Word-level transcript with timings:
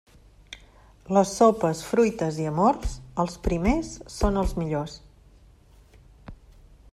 Les 1.17 1.33
sopes, 1.41 1.81
fruites 1.89 2.39
i 2.45 2.47
amors, 2.53 2.95
els 3.25 3.37
primers 3.49 3.93
són 4.15 4.41
els 4.45 4.57
millors. 4.63 4.97